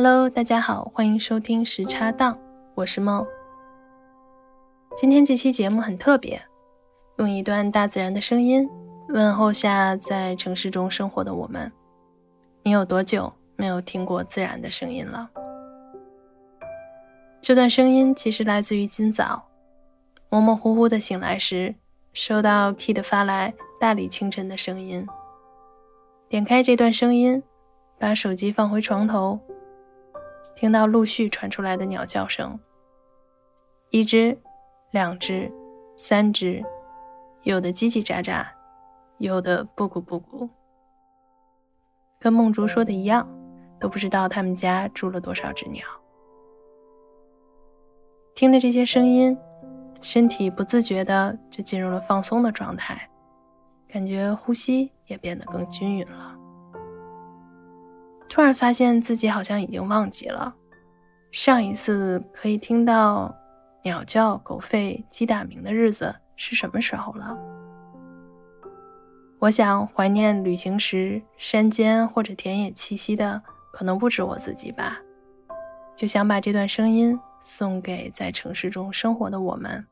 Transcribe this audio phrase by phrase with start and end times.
[0.00, 2.38] Hello，大家好，欢迎收听时差档，
[2.76, 3.26] 我是梦。
[4.96, 6.40] 今天这期节目很特别，
[7.16, 8.70] 用一段大自然的声音
[9.08, 11.72] 问候下在城市中生活的我们。
[12.62, 15.28] 你有多久没有听过自然的声音了？
[17.40, 19.48] 这段声音其实来自于今早，
[20.28, 21.74] 模模糊糊的醒来时，
[22.12, 25.04] 收到 Kid 发来大理清晨的声音。
[26.28, 27.42] 点开这段声音，
[27.98, 29.40] 把手机放回床头，
[30.58, 32.58] 听到陆续传出来的鸟叫声，
[33.90, 34.36] 一只、
[34.90, 35.48] 两只、
[35.96, 36.60] 三只，
[37.44, 38.44] 有的叽叽喳喳，
[39.18, 40.50] 有的布谷布谷，
[42.18, 43.24] 跟梦竹说的一样，
[43.78, 45.86] 都不知道他们家住了多少只鸟。
[48.34, 49.38] 听着这些声音，
[50.00, 53.08] 身体不自觉的就进入了放松的状态，
[53.86, 54.90] 感觉呼吸。
[55.06, 56.37] 也变得更均匀了。
[58.28, 60.54] 突然发现自己好像已经忘记了
[61.30, 63.34] 上一次可以听到
[63.82, 67.36] 鸟叫、狗吠、鸡打鸣的日子是什么时候了。
[69.38, 73.40] 我想怀念旅行时山间或者田野气息的，
[73.72, 74.98] 可能不止我自己吧。
[75.96, 79.86] 就想把这段声音送给在城市中生活的我们，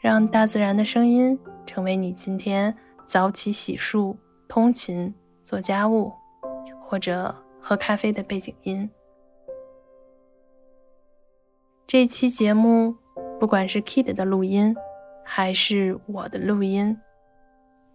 [0.00, 2.76] 让大自然的声音成为你今天。
[3.02, 4.14] 早起洗漱、
[4.46, 6.12] 通勤、做家务，
[6.90, 8.90] 或者喝咖啡的背景音。
[11.86, 12.96] 这期节目，
[13.38, 14.74] 不管是 Kid 的录音，
[15.24, 16.98] 还是我的录音，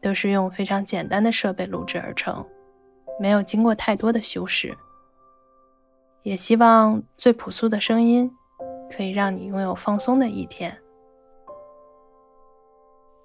[0.02, 2.46] 都是用非常简单的设备录制而成，
[3.20, 4.74] 没有经过太多的修饰。
[6.24, 8.32] 也希望最朴素的声音，
[8.90, 10.74] 可以让你拥有放松的一天。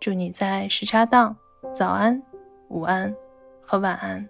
[0.01, 1.37] 祝你在时差档。
[1.73, 2.21] 早安，
[2.71, 3.15] 午安
[3.61, 4.29] 和晚安。